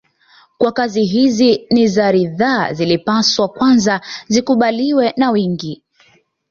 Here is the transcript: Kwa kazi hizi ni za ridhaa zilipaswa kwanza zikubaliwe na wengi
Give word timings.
Kwa 0.57 0.71
kazi 0.71 1.03
hizi 1.03 1.67
ni 1.71 1.87
za 1.87 2.11
ridhaa 2.11 2.73
zilipaswa 2.73 3.47
kwanza 3.49 4.01
zikubaliwe 4.27 5.13
na 5.17 5.31
wengi 5.31 5.83